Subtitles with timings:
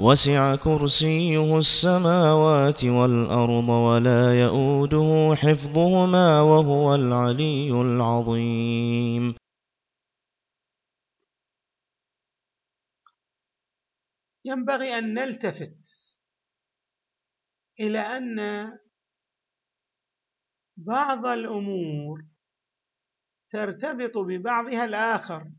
[0.00, 9.34] وسع كرسيه السماوات والأرض ولا يؤوده حفظهما وهو العلي العظيم.
[14.44, 15.78] ينبغي أن نلتفت
[17.80, 18.38] إلى أن
[20.76, 22.24] بعض الأمور
[23.50, 25.52] ترتبط ببعضها الآخر.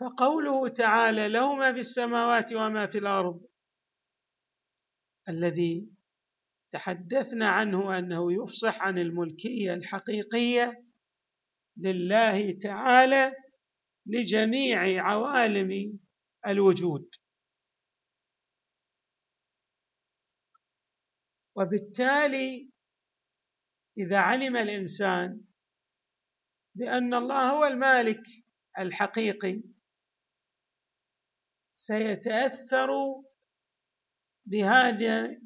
[0.00, 3.46] فقوله تعالى له ما في السماوات وما في الأرض
[5.28, 5.88] الذي
[6.70, 10.84] تحدثنا عنه أنه يفصح عن الملكية الحقيقية
[11.76, 13.34] لله تعالى
[14.06, 15.98] لجميع عوالم
[16.46, 17.14] الوجود.
[21.56, 22.70] وبالتالي
[23.98, 25.40] إذا علم الإنسان
[26.74, 28.22] بأن الله هو المالك
[28.78, 29.62] الحقيقي
[31.80, 32.90] سيتأثر
[34.46, 35.40] بهذه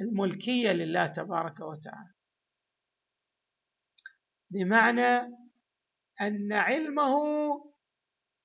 [0.00, 2.14] الملكية لله تبارك وتعالى.
[4.50, 5.36] بمعنى
[6.20, 7.14] أن علمه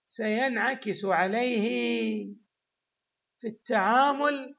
[0.06, 1.66] سينعكس عليه
[3.40, 4.56] في التعامل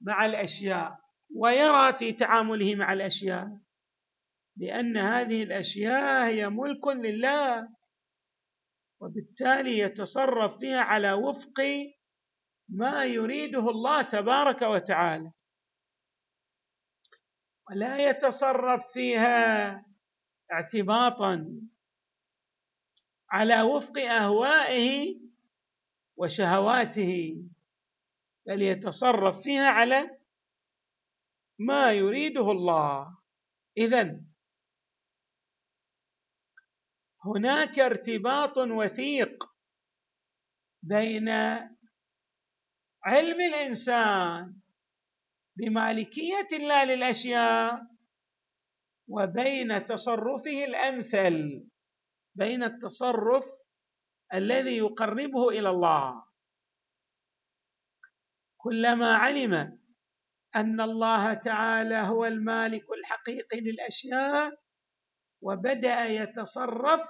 [0.00, 1.00] مع الأشياء
[1.34, 3.58] ويرى في تعامله مع الأشياء
[4.56, 7.68] بان هذه الأشياء هي ملك لله.
[9.04, 11.60] وبالتالي يتصرف فيها على وفق
[12.68, 15.32] ما يريده الله تبارك وتعالى.
[17.70, 19.86] ولا يتصرف فيها
[20.52, 21.60] اعتباطا
[23.30, 25.20] على وفق أهوائه
[26.16, 27.44] وشهواته
[28.46, 30.18] بل يتصرف فيها على
[31.58, 33.18] ما يريده الله.
[33.76, 34.20] اذا
[37.26, 39.44] هناك ارتباط وثيق
[40.82, 41.28] بين
[43.04, 44.60] علم الإنسان
[45.56, 47.86] بمالكية الله للأشياء
[49.08, 51.66] وبين تصرفه الأمثل
[52.34, 53.46] بين التصرف
[54.34, 56.24] الذي يقربه إلى الله.
[58.56, 59.78] كلما علم
[60.56, 64.63] أن الله تعالى هو المالك الحقيقي للأشياء
[65.44, 67.02] وبدأ يتصرف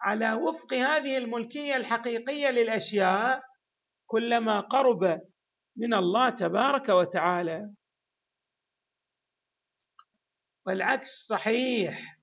[0.00, 3.42] على وفق هذه الملكية الحقيقية للأشياء
[4.06, 5.20] كلما قرب
[5.76, 7.70] من الله تبارك وتعالى.
[10.66, 12.18] والعكس صحيح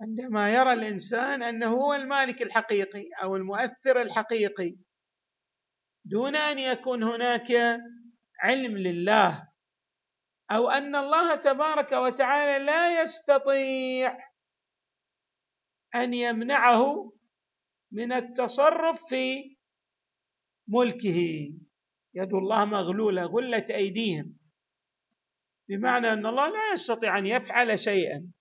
[0.00, 4.74] عندما يرى الإنسان أنه هو المالك الحقيقي أو المؤثر الحقيقي
[6.04, 7.52] دون أن يكون هناك
[8.40, 9.48] علم لله
[10.50, 14.27] أو أن الله تبارك وتعالى لا يستطيع
[15.94, 17.12] أن يمنعه
[17.92, 19.56] من التصرف في
[20.68, 21.50] ملكه.
[22.14, 24.36] يد الله مغلولة غلت أيديهم.
[25.68, 28.32] بمعنى أن الله لا يستطيع أن يفعل شيئا.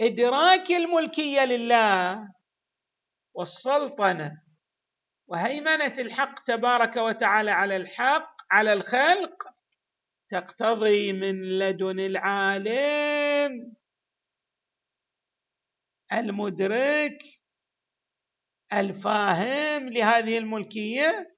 [0.00, 2.28] إدراك الملكية لله
[3.34, 4.42] والسلطنة
[5.26, 9.48] وهيمنة الحق تبارك وتعالى على الحق على الخلق
[10.28, 13.74] تقتضي من لدن العالم.
[16.12, 17.18] المدرك
[18.72, 21.36] الفاهم لهذه الملكية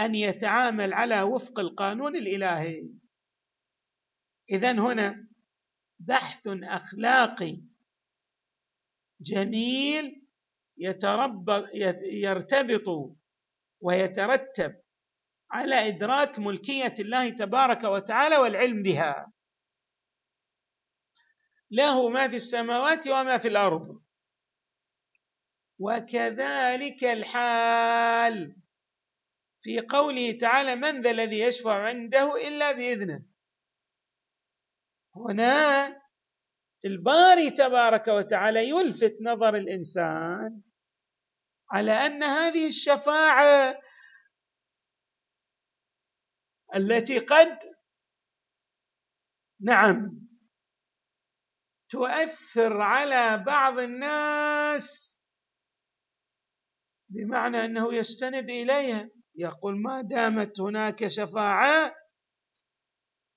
[0.00, 2.88] أن يتعامل على وفق القانون الإلهي.
[4.50, 5.28] اذا هنا
[6.00, 7.62] بحث أخلاقي
[9.20, 10.26] جميل
[10.78, 11.64] يتربط
[12.04, 13.16] يرتبط
[13.80, 14.82] ويترتب
[15.50, 19.32] على إدراك ملكية الله تبارك وتعالى والعلم بها.
[21.72, 24.02] له ما في السماوات وما في الأرض.
[25.78, 28.56] وكذلك الحال.
[29.60, 33.24] في قوله تعالى من ذا الذي يشفع عنده إلا بإذنه.
[35.16, 36.02] هنا
[36.84, 40.60] الباري تبارك وتعالى يلفت نظر الإنسان
[41.70, 43.80] على أن هذه الشفاعة
[46.74, 47.58] التي قد
[49.60, 50.21] نعم
[51.92, 55.18] تؤثر على بعض الناس.
[57.08, 61.94] بمعنى أنه يستند إليها يقول ما دامت هناك شفاعة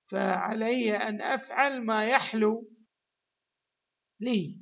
[0.04, 2.72] فعلي أن أفعل ما يحلو
[4.20, 4.60] لي.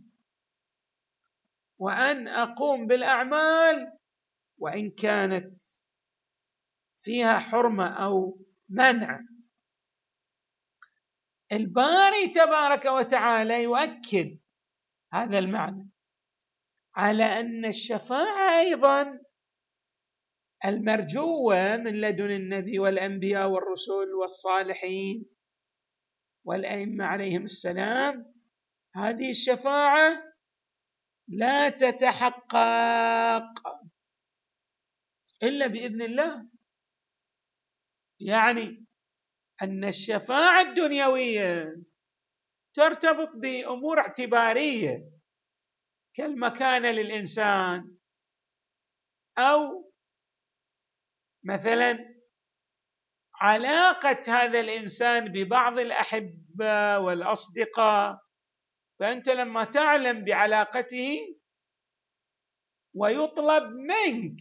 [1.77, 3.97] وأن أقوم بالأعمال
[4.57, 5.61] وإن كانت
[6.97, 9.19] فيها حرمة أو منع.
[11.55, 14.39] الباري تبارك وتعالى يؤكد
[15.13, 15.89] هذا المعنى
[16.95, 19.19] على أن الشفاعة أيضا
[20.65, 25.25] المرجوة من لدن النبي والأنبياء والرسل والصالحين
[26.45, 28.33] والأئمة عليهم السلام.
[28.95, 30.33] هذه الشفاعة
[31.27, 33.43] لا تتحقق
[35.43, 36.47] إلا بإذن الله.
[38.19, 38.85] يعني
[39.63, 41.75] أن الشفاعة الدنيوية
[42.73, 45.09] ترتبط بأمور اعتبارية
[46.13, 47.97] كالمكانة للإنسان
[49.37, 49.91] أو
[51.43, 52.13] مثلا
[53.35, 58.23] علاقة هذا الإنسان ببعض الأحبة والأصدقاء.
[58.99, 61.37] فأنت لما تعلم بعلاقته
[62.95, 64.39] ويطلب منك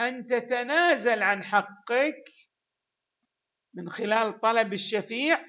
[0.00, 2.24] أن تتنازل عن حقك
[3.74, 5.46] من خلال طلب الشفيع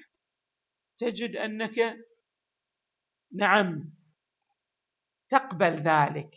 [0.98, 1.96] تجد أنك
[3.32, 3.94] نعم
[5.28, 6.30] تقبل ذلك.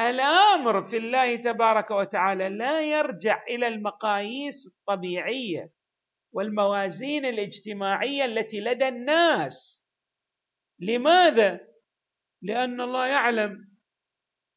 [0.00, 5.72] الأمر في الله تبارك وتعالى لا يرجع إلى المقاييس الطبيعية
[6.32, 9.86] والموازين الاجتماعية التي لدى الناس.
[10.78, 11.60] لماذا؟
[12.42, 13.74] لأن الله يعلم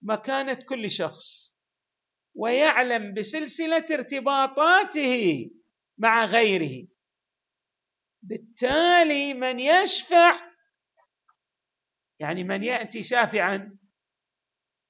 [0.01, 1.56] مكانة كل شخص
[2.36, 5.50] ويعلم بسلسلة ارتباطاته
[5.97, 6.88] مع غيره.
[8.21, 10.38] بالتالي من يشفع
[12.19, 13.77] يعني من يأتي شافعا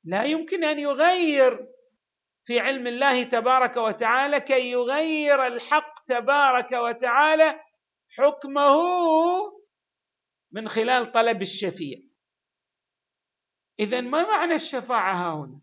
[0.04, 1.68] لا يمكن أن يغير
[2.44, 7.60] في علم الله تبارك وتعالى كي يغير الحق تبارك وتعالى
[8.18, 8.78] حكمه
[10.52, 11.98] من خلال طلب الشفيع.
[13.80, 15.62] اذا ما معنى الشفاعة هنا؟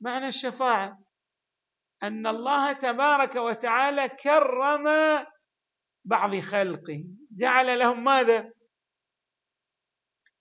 [0.00, 1.07] معنى الشفاعة
[2.02, 4.86] أن الله تبارك وتعالى كرم
[6.04, 7.04] بعض خلقه.
[7.30, 8.52] جعل لهم ماذا؟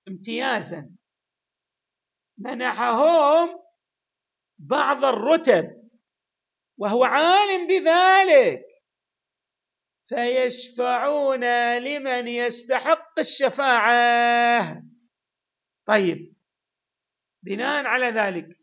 [0.07, 0.89] امتيازا.
[2.37, 3.63] منحهم
[4.57, 5.89] بعض الرتب
[6.77, 8.63] وهو عالم بذلك.
[10.05, 11.43] فيشفعون
[11.77, 14.83] لمن يستحق الشفاعة.
[15.85, 16.35] طيب
[17.43, 18.56] بناء على ذلك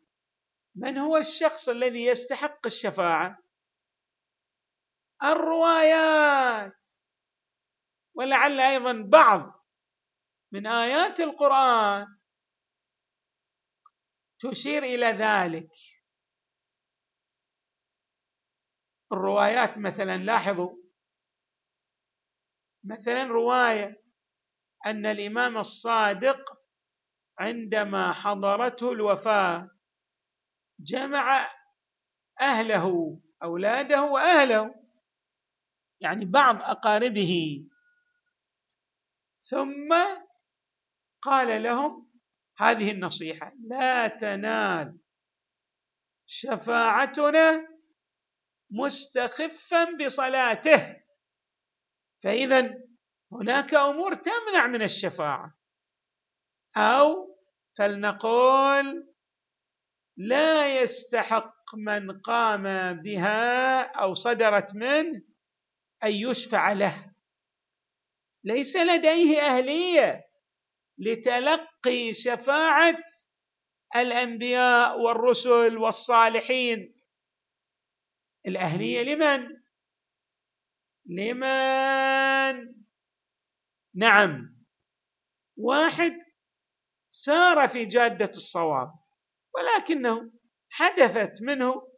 [0.75, 3.38] من هو الشخص الذي يستحق الشفاعة؟
[5.23, 6.88] الروايات.
[8.15, 9.67] ولعل أيضا بعض
[10.53, 12.19] من آيات القرآن
[14.38, 15.70] تشير إلى ذلك.
[19.13, 20.77] الروايات مثلا لاحظوا
[22.84, 24.05] مثلا رواية
[24.87, 26.63] أن الإمام الصادق
[27.39, 29.73] عندما حضرته الوفاة
[30.78, 31.48] جمع
[32.40, 34.74] أهله أولاده وأهله
[36.00, 37.64] يعني بعض أقاربه.
[39.40, 39.94] ثم
[41.22, 42.10] قال لهم
[42.58, 44.98] هذه النصيحة لا تنال
[46.26, 47.69] شفاعتنا
[48.70, 50.96] مستخفا بصلاته.
[52.22, 52.74] فاذا
[53.32, 55.58] هناك أمور تمنع من الشفاعة.
[56.76, 57.38] أو
[57.78, 59.14] فلنقول
[60.17, 65.23] لا يستحق من قام بها أو صدرت منه
[66.05, 67.15] أن يشفع له.
[68.44, 70.25] ليس لديه أهلية
[70.99, 73.05] لتلقي شفاعة
[73.97, 77.01] الأنبياء والرسل والصالحين.
[78.47, 79.49] الأهلية لمن؟
[81.06, 82.75] لمن؟
[83.94, 84.65] نعم.
[85.56, 86.19] واحد
[87.11, 89.04] سار في جادة الصواب.
[89.55, 90.32] ولكنه
[90.70, 91.93] حدثت منه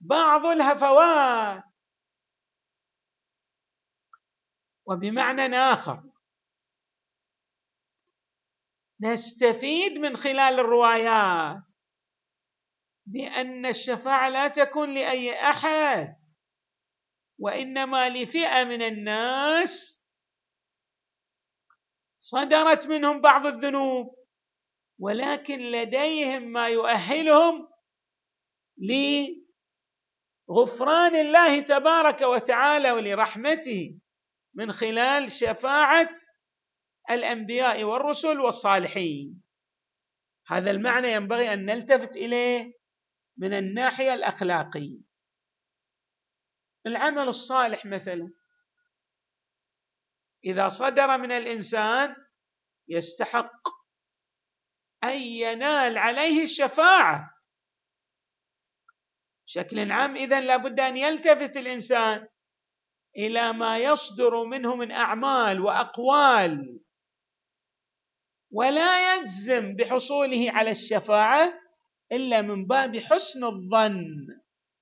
[0.00, 1.62] بعض الهفوات.
[4.86, 6.02] وبمعنى آخر
[9.00, 11.62] نستفيد من خلال الروايات
[13.06, 16.16] بأن الشفاعة لا تكون لأي أحد
[17.38, 20.02] وإنما لفئة من الناس
[22.18, 24.21] صدرت منهم بعض الذنوب.
[24.98, 27.68] ولكن لديهم ما يؤهلهم
[30.48, 33.98] لغفران الله تبارك وتعالى ولرحمته
[34.54, 36.14] من خلال شفاعة
[37.10, 39.42] الأنبياء والرسل والصالحين.
[40.46, 42.72] هذا المعنى ينبغي أن نلتفت إليه
[43.36, 45.00] من الناحية الأخلاقية.
[46.86, 48.32] العمل الصالح مثلا
[50.44, 52.16] إذا صدر من الإنسان
[52.88, 53.81] يستحق
[55.04, 57.30] أن ينال عليه الشفاعة.
[59.46, 62.28] بشكل عام اذا لابد أن يلتفت الإنسان
[63.16, 66.80] إلى ما يصدر منه من أعمال وأقوال
[68.50, 71.60] ولا يجزم بحصوله على الشفاعة
[72.12, 74.26] إلا من باب حسن الظن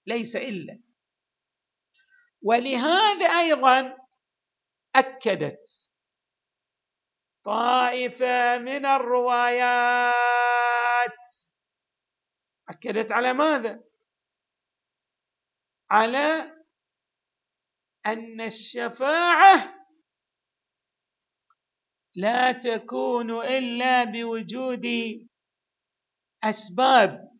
[0.07, 0.81] ليس إلا.
[2.43, 3.97] ولهذا أيضا
[4.97, 5.90] أكدت
[7.45, 10.11] طائفة من الروايات.
[12.69, 13.85] أكدت على ماذا؟
[15.91, 16.57] على
[18.07, 19.81] أن الشفاعة
[22.15, 24.87] لا تكون إلا بوجود
[26.45, 27.31] أسباب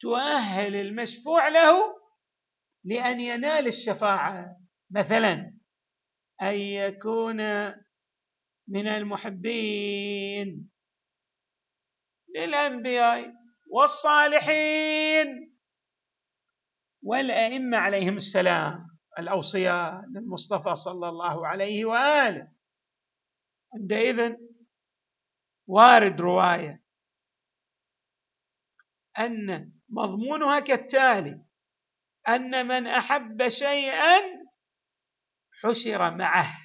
[0.00, 2.02] تؤهل المشفوع له
[2.84, 4.56] لأن ينال الشفاعة.
[4.90, 5.58] مثلا
[6.42, 7.40] أن يكون
[8.72, 10.70] من المحبين
[12.36, 13.34] للأنبياء
[13.70, 15.58] والصالحين
[17.02, 22.52] والأئمة عليهم السلام الأوصياء للمصطفى صلى الله عليه وآله.
[23.74, 24.36] عندئذ
[25.66, 26.82] وارد رواية
[29.18, 31.44] أن مضمونها كالتالي
[32.28, 34.20] أن من أحب شيئا
[35.62, 36.61] حشر معه.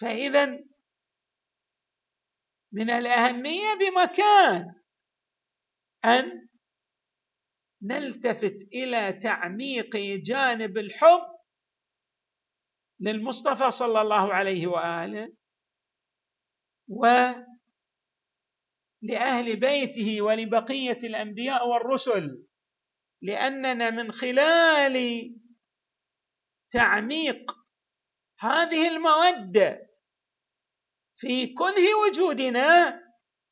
[0.00, 0.46] فإذا
[2.72, 4.74] من الأهمية بمكان
[6.04, 6.48] أن
[7.82, 11.34] نلتفت إلى تعميق جانب الحب
[13.00, 15.32] للمصطفى صلى الله عليه وآله
[16.88, 17.46] ولأهل
[19.60, 22.46] بيته ولبقية الأنبياء والرسل
[23.22, 24.96] لأننا من خلال
[26.70, 27.63] تعميق
[28.44, 29.90] هذه المودة
[31.16, 33.00] في كنه وجودنا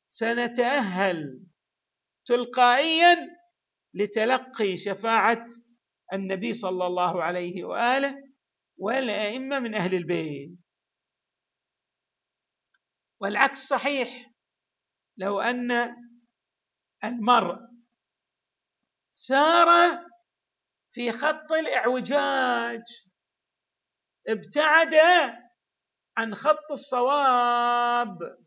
[0.09, 1.43] سنتأهل
[2.25, 3.17] تلقائيا
[3.93, 5.45] لتلقي شفاعة
[6.13, 8.15] النبي صلى الله عليه وآله
[8.77, 10.51] والأئمة من أهل البيت.
[13.19, 14.31] والعكس صحيح
[15.17, 15.95] لو أن
[17.03, 17.57] المرء
[19.11, 19.99] سار
[20.91, 22.83] في خط الإعوجاج
[24.27, 24.95] ابتعد
[26.17, 28.43] عن خط الصواب.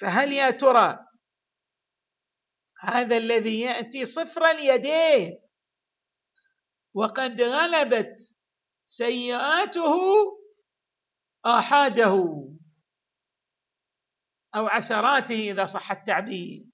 [0.00, 1.06] فهل يا ترى
[2.80, 5.40] هذا الذي يأتي صفر اليدين
[6.94, 8.34] وقد غلبت
[8.86, 9.94] سيئاته
[11.46, 12.14] آحاده
[14.54, 16.66] أو عشراته إذا صح التعبير؟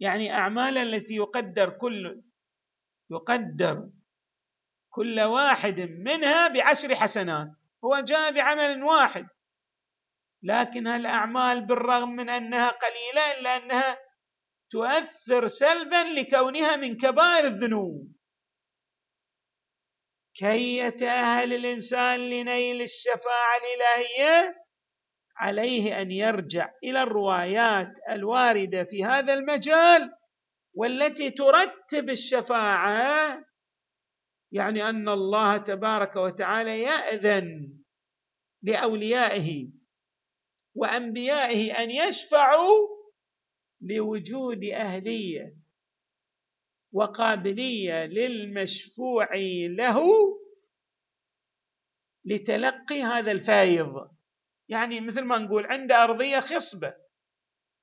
[0.00, 2.22] يعني أعمالا التي يقدر كل
[3.10, 3.90] يقدر
[4.90, 7.48] كل واحد منها بعشر حسنات.
[7.84, 9.26] هو جاء بعمل واحد.
[10.42, 13.98] لكن هالأعمال بالرغم من أنها قليلة إلا أنها
[14.70, 18.12] تؤثر سلبا لكونها من كبائر الذنوب.
[20.34, 24.54] كي يتاهل الإنسان لنيل الشفاعة الإلهية؟
[25.36, 30.12] عليه أن يرجع إلى الروايات الواردة في هذا المجال
[30.74, 33.44] والتي ترتب الشفاعة
[34.52, 37.78] يعني أن الله تبارك وتعالى يأذن
[38.62, 39.68] لأوليائه
[40.74, 42.88] وأنبيائه أن يشفعوا
[43.80, 45.56] لوجود أهلية
[46.92, 49.28] وقابلية للمشفوع
[49.68, 50.04] له
[52.24, 54.10] لتلقي هذا الفايض
[54.68, 56.94] يعني مثل ما نقول عنده أرضية خصبة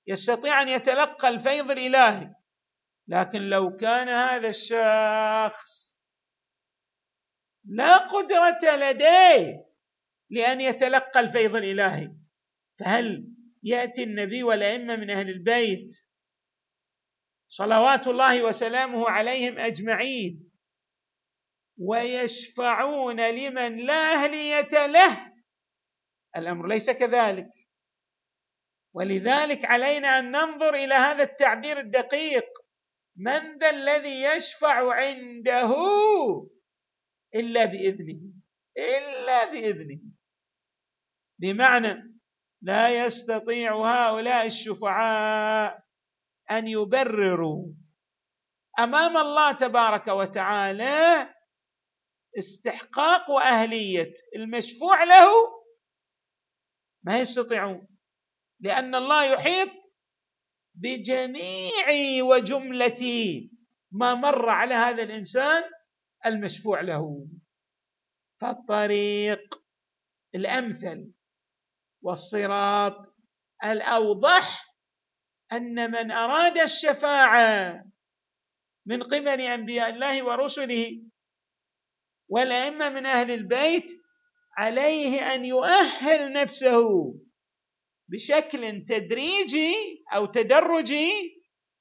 [0.08, 2.36] يستطيع أن يتلقى الفيض الإلهي
[3.08, 5.95] لكن لو كان هذا الشخص
[7.66, 9.66] لا قدرة لديه
[10.30, 12.12] لأن يتلقى الفيض الإلهي.
[12.80, 13.28] فهل
[13.64, 16.08] يأتي النبي والأئمة من أهل البيت
[17.48, 20.52] صلوات الله وسلامه عليهم أجمعين
[21.78, 25.34] ويشفعون لمن لا أهلية له؟
[26.38, 27.50] الأمر ليس كذلك.
[28.94, 32.46] ولذلك علينا أن ننظر إلى هذا التعبير الدقيق.
[33.18, 35.76] من ذا الذي يشفع عنده
[37.36, 38.22] إلا بإذنه
[38.78, 40.00] إلا بإذنه.
[41.40, 42.16] بمعنى
[42.62, 45.84] لا يستطيع هؤلاء الشفعاء
[46.52, 47.74] أن يبرروا.
[48.80, 51.30] أمام الله تبارك وتعالى
[52.38, 55.28] استحقاق وأهلية المشفوع له
[57.04, 57.88] ما يستطيعون
[58.60, 59.70] لأن الله يحيط
[60.76, 61.86] بجميع
[62.24, 63.02] وجملة
[63.92, 65.64] ما مر على هذا الإنسان
[66.26, 67.28] المشفوع له.
[68.42, 69.62] فالطريق
[70.36, 71.12] الأمثل
[72.02, 73.16] والصراط
[73.64, 74.76] الأوضح
[75.52, 77.86] أن من أراد الشفاعة
[78.86, 81.02] من قبل أنبياء الله ورسله
[82.30, 83.92] والأئمة من أهل البيت
[84.58, 87.16] عليه أن يؤهل نفسه
[88.08, 89.74] بشكل تدريجي
[90.14, 91.12] أو تدرجي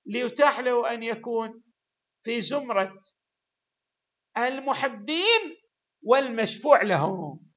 [0.06, 1.62] ليتاح له أن يكون
[2.22, 3.00] في زمرة
[4.38, 5.56] المحبين
[6.02, 7.50] والمشفوع لهم.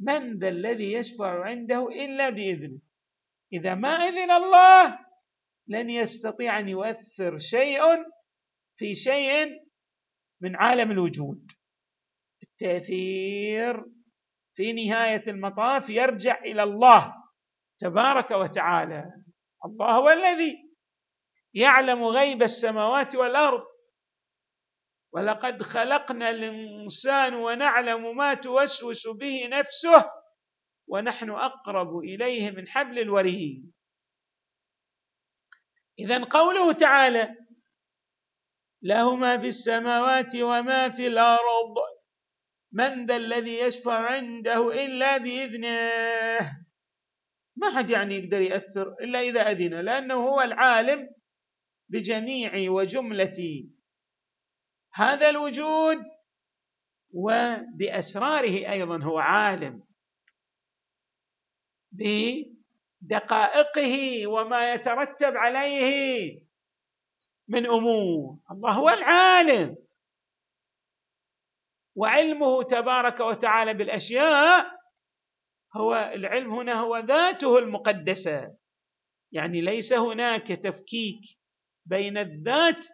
[0.00, 2.80] من ذا الذي يشفع عنده إلا بإذنه.
[3.52, 4.98] إذا ما أذن الله
[5.66, 7.80] لن يستطيع أن يؤثر شيء
[8.76, 9.48] في شيء
[10.40, 11.50] من عالم الوجود.
[12.42, 13.84] التأثير
[14.54, 17.14] في نهاية المطاف يرجع إلى الله
[17.78, 19.10] تبارك وتعالى.
[19.64, 20.72] الله هو الذي
[21.54, 23.71] يعلم غيب السماوات والأرض.
[25.12, 30.10] ولقد خلقنا الإنسان ونعلم ما توسوس به نفسه
[30.86, 33.72] ونحن أقرب إليه من حبل الوريد.
[35.98, 37.36] اذا قوله تعالى
[38.82, 41.74] له ما في السماوات وما في الأرض
[42.72, 46.62] من ذا الذي يشفع عنده إلا بإذنه؟
[47.56, 51.08] ما حد يعني يقدر يأثر إلا إذا أذن لأنه هو العالم
[51.88, 53.68] بجميع وجملة
[54.94, 55.98] هذا الوجود
[57.12, 59.82] وبأسراره أيضا هو عالم.
[63.02, 66.40] بدقائقه وما يترتب عليه
[67.48, 68.38] من أمور.
[68.50, 69.76] الله هو العالم.
[71.94, 74.82] وعلمه تبارك وتعالى بالأشياء
[75.76, 78.56] هو العلم هنا هو ذاته المقدسة.
[79.32, 81.20] يعني ليس هناك تفكيك
[81.86, 82.86] بين الذات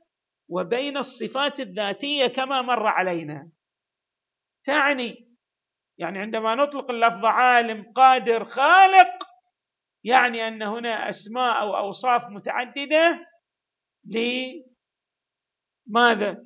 [0.49, 3.49] وبين الصفات الذاتية كما مر علينا.
[4.65, 5.29] تعني
[5.99, 9.29] يعني عندما نطلق اللفظ عالم قادر خالق
[10.05, 13.27] يعني أن هنا أسماء أو أوصاف متعددة
[15.87, 16.45] لماذا؟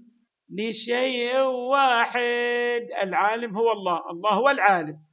[0.48, 2.88] لشيء واحد.
[3.02, 5.04] العالم هو الله الله هو العالم.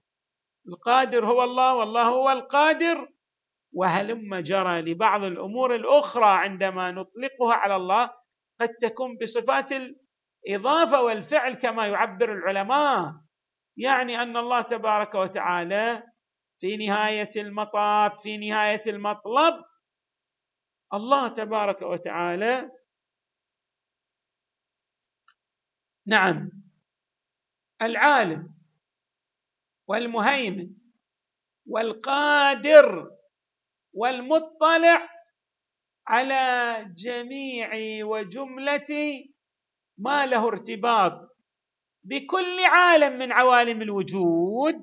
[0.67, 3.09] القادر هو الله والله هو القادر.
[3.73, 8.18] وهلم جرى لبعض الأمور الأخرى عندما نطلقها على الله
[8.59, 13.13] قد تكون بصفات الإضافة والفعل كما يعبر العلماء.
[13.77, 16.03] يعني أن الله تبارك وتعالى
[16.59, 19.53] في نهاية المطاف في نهاية المطلب
[20.93, 22.71] الله تبارك وتعالى
[26.07, 26.49] نعم
[27.81, 28.55] العالم
[29.87, 30.75] والمهيمن
[31.67, 33.11] والقادر
[33.93, 35.08] والمطلع
[36.09, 37.69] على جميع
[38.05, 39.23] وجملة
[39.97, 41.37] ما له ارتباط
[42.03, 44.75] بكل عالم من عوالم الوجود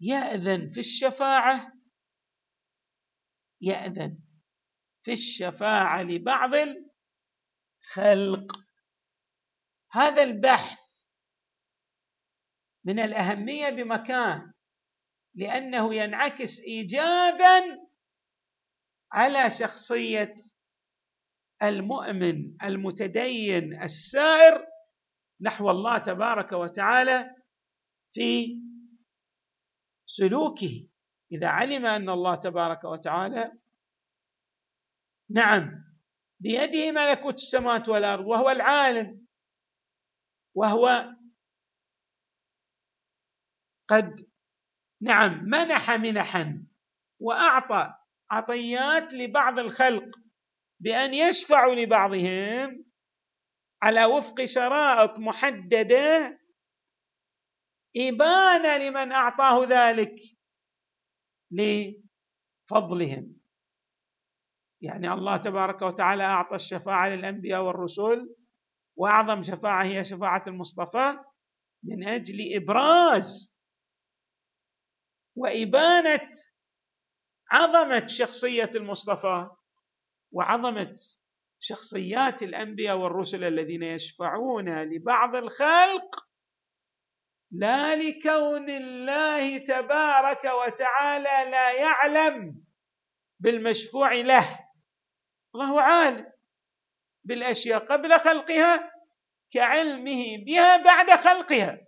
[0.00, 1.72] يأذن في الشفاعة
[3.60, 4.18] يأذن
[5.02, 8.52] في الشفاعة لبعض الخلق.
[9.92, 10.80] هذا البحث
[12.84, 14.52] من الأهمية بمكان
[15.34, 17.82] لأنه ينعكس ايجابا
[19.12, 20.34] على شخصية
[21.62, 24.66] المؤمن المتدين السائر
[25.40, 27.36] نحو الله تبارك وتعالى
[28.10, 28.58] في
[30.06, 30.88] سلوكه.
[31.32, 33.52] إذا علم أن الله تبارك وتعالى
[35.30, 35.84] نعم
[36.40, 39.26] بيده ملكوت السماوات والأرض وهو العالم
[40.54, 41.14] وهو
[43.88, 44.28] قد
[45.00, 46.66] نعم منح منحا
[47.20, 47.94] وأعطى
[48.32, 50.18] عطيات لبعض الخلق
[50.80, 52.84] بأن يشفعوا لبعضهم
[53.82, 56.38] على وفق شرائط محددة
[57.96, 60.14] ابانه لمن أعطاه ذلك
[62.70, 63.36] لفضلهم.
[64.80, 68.34] يعني الله تبارك وتعالى أعطى الشفاعة للأنبياء والرسل
[68.96, 71.18] وأعظم شفاعة هي شفاعة المصطفى
[71.84, 73.58] من أجل إبراز
[75.36, 76.30] وإبانة
[77.52, 79.50] عظمه شخصية المصطفى
[80.32, 80.94] وعظمه
[81.60, 86.26] شخصيات الأنبياء والرسل الذين يشفعون لبعض الخلق
[87.50, 92.64] لا لكون الله تبارك وتعالى لا يعلم
[93.40, 94.58] بالمشفوع له.
[95.54, 96.32] الله عالم
[97.24, 98.92] بالأشياء قبل خلقها
[99.50, 101.78] كعلمه بها بعد خلقها.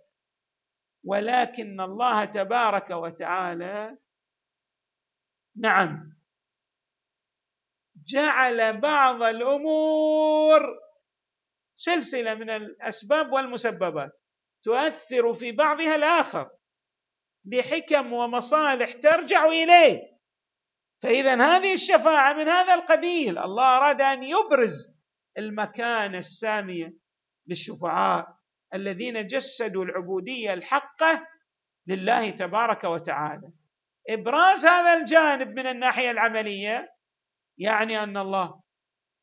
[1.03, 3.97] ولكن الله تبارك وتعالى
[5.55, 6.15] نعم.
[8.07, 10.61] جعل بعض الأمور
[11.75, 14.11] سلسلة من الأسباب والمسببات
[14.63, 16.49] تؤثر في بعضها الآخر
[17.45, 20.15] لحكم ومصالح ترجع إليه.
[21.01, 24.95] فاذا هذه الشفاعة من هذا القبيل الله أراد أن يبرز
[25.37, 26.97] المكانه السامية
[27.47, 28.37] للشفعاء
[28.73, 31.27] الذين جسدوا العبودية الحقة
[31.87, 33.51] لله تبارك وتعالى.
[34.09, 36.95] إبراز هذا الجانب من الناحية العملية
[37.57, 38.61] يعني أن الله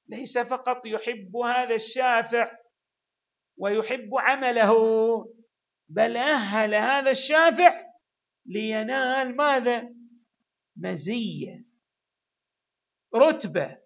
[0.09, 2.57] ليس فقط يحب هذا الشافع
[3.57, 4.75] ويحب عمله
[5.89, 7.93] بل أهل هذا الشافع
[8.47, 9.95] لينال ماذا؟
[10.77, 11.65] مزية
[13.17, 13.83] رتبة.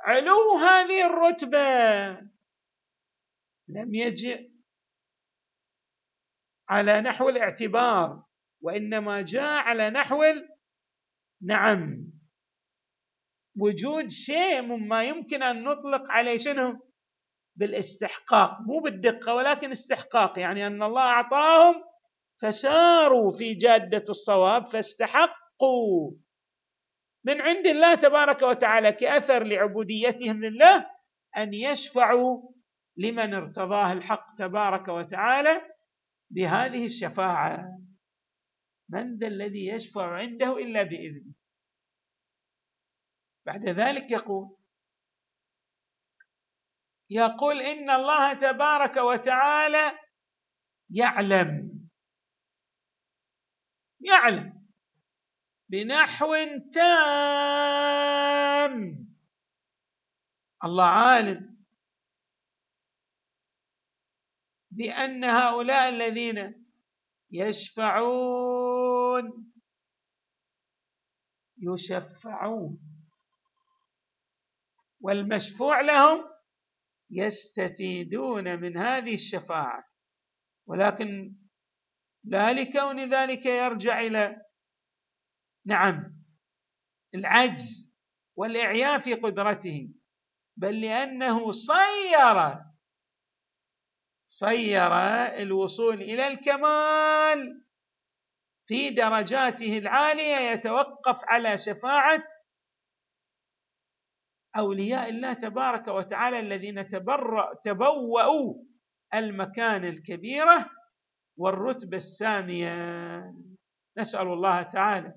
[0.00, 2.10] علو هذه الرتبة.
[3.68, 4.50] لم يجئ
[6.68, 8.29] على نحو الاعتبار.
[8.60, 10.24] وإنما جاء على نحو
[11.42, 12.10] نعم.
[13.56, 16.90] وجود شيء مما يمكن أن نطلق عليه شنو؟
[17.56, 18.60] بالاستحقاق.
[18.60, 20.38] مو بالدقة ولكن استحقاق.
[20.38, 21.84] يعني أن الله أعطاهم
[22.42, 26.12] فساروا في جادة الصواب فاستحقوا.
[27.24, 30.86] من عند الله تبارك وتعالى كأثر لعبوديتهم لله
[31.36, 32.50] أن يشفعوا
[32.96, 35.60] لمن ارتضاه الحق تبارك وتعالى
[36.30, 37.80] بهذه الشفاعة.
[38.92, 41.32] من ذا الذي يشفع عنده إلا بإذنه.
[43.46, 44.56] بعد ذلك يقول
[47.10, 49.98] يقول إن الله تبارك وتعالى
[50.90, 51.80] يعلم.
[54.00, 54.68] يعلم
[55.68, 56.34] بنحو
[56.72, 58.00] تام.
[60.64, 61.64] الله عالم
[64.70, 66.66] بأن هؤلاء الذين
[67.30, 68.69] يشفعون
[71.58, 72.80] يشفعون.
[75.00, 76.24] والمشفوع لهم
[77.10, 79.84] يستفيدون من هذه الشفاعة.
[80.66, 81.36] ولكن
[82.24, 84.36] لا لكون ذلك يرجع إلى
[85.66, 86.24] نعم
[87.14, 87.94] العجز
[88.36, 89.88] والإعياء في قدرته
[90.56, 92.58] بل لأنه صير
[94.26, 94.92] صير
[95.42, 97.64] الوصول إلى الكمال.
[98.70, 102.24] في درجاته العالية يتوقف على شفاعة
[104.56, 108.54] أولياء الله تبارك وتعالى الذين تبرأ تبوأوا
[109.14, 110.70] المكان الكبيرة
[111.36, 113.34] والرتبة السامية.
[113.98, 115.14] نسأل الله تعالى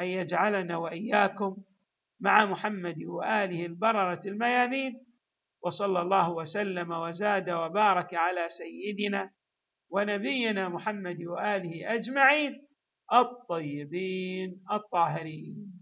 [0.00, 1.56] أن يجعلنا وإياكم
[2.20, 5.06] مع محمد وآله البررة الميامين
[5.62, 9.30] وصلى الله وسلم وزاد وبارك على سيدنا
[9.90, 12.65] ونبينا محمد وآله أجمعين.
[13.12, 15.75] الطيبين الطاهرين.